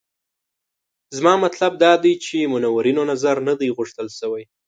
زما 1.17 1.33
مطلب 1.45 1.71
دا 1.83 1.93
دی 2.03 2.13
چې 2.25 2.37
منورینو 2.53 3.03
نظر 3.11 3.35
نه 3.47 3.53
دی 3.59 3.69
غوښتل 3.77 4.07
شوی. 4.19 4.43